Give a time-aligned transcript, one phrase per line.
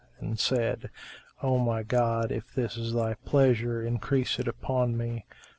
[0.19, 0.89] and said,
[1.43, 5.25] "O my God, if this be Thy pleasure, increase it upon me!